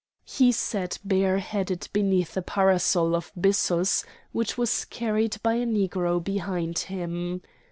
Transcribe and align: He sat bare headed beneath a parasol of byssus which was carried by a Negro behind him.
He 0.25 0.51
sat 0.51 0.97
bare 1.05 1.37
headed 1.37 1.87
beneath 1.93 2.35
a 2.35 2.41
parasol 2.41 3.15
of 3.15 3.31
byssus 3.39 4.03
which 4.31 4.57
was 4.57 4.83
carried 4.85 5.37
by 5.43 5.53
a 5.53 5.65
Negro 5.67 6.23
behind 6.23 6.79
him. 6.79 7.43